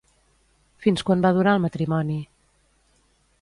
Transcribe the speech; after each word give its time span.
Fins 0.85 1.05
quan 1.09 1.21
va 1.25 1.31
durar 1.39 1.53
el 1.59 1.61
matrimoni? 1.67 2.17